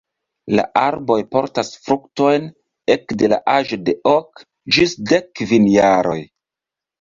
La 0.59 0.63
arboj 0.83 1.17
portas 1.35 1.67
fruktojn 1.87 2.47
ekde 2.95 3.29
la 3.35 3.39
aĝo 3.57 3.79
de 3.91 3.95
ok 4.13 4.43
ĝis 4.79 4.97
dek 5.13 5.31
kvin 5.43 5.69
jaroj. 5.75 6.19